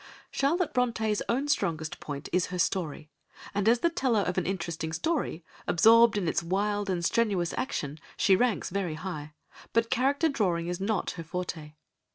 [0.31, 3.11] Charlotte Brontë's own strongest point is her story,
[3.53, 7.99] and as the teller of an interesting story, absorbing in its wild and strenuous action,
[8.17, 9.33] she ranks very high,
[9.73, 11.73] but character drawing is not her forte.